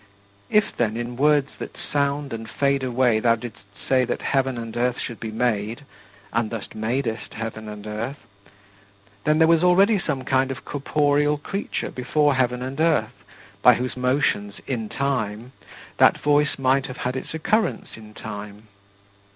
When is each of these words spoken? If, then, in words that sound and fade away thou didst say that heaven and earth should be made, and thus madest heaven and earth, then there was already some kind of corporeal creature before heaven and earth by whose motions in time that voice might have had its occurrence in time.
If, 0.49 0.75
then, 0.75 0.97
in 0.97 1.15
words 1.15 1.49
that 1.59 1.77
sound 1.77 2.33
and 2.33 2.49
fade 2.49 2.81
away 2.81 3.19
thou 3.19 3.35
didst 3.35 3.61
say 3.87 4.03
that 4.05 4.23
heaven 4.23 4.57
and 4.57 4.75
earth 4.75 4.99
should 4.99 5.19
be 5.19 5.29
made, 5.29 5.85
and 6.33 6.49
thus 6.49 6.73
madest 6.73 7.35
heaven 7.35 7.69
and 7.69 7.85
earth, 7.85 8.25
then 9.25 9.37
there 9.37 9.47
was 9.47 9.63
already 9.63 9.99
some 9.99 10.23
kind 10.23 10.49
of 10.49 10.65
corporeal 10.65 11.37
creature 11.37 11.91
before 11.91 12.33
heaven 12.33 12.63
and 12.63 12.81
earth 12.81 13.23
by 13.61 13.75
whose 13.75 13.95
motions 13.95 14.55
in 14.65 14.89
time 14.89 15.51
that 15.97 16.17
voice 16.17 16.57
might 16.57 16.87
have 16.87 16.97
had 16.97 17.15
its 17.15 17.35
occurrence 17.35 17.89
in 17.95 18.15
time. 18.15 18.69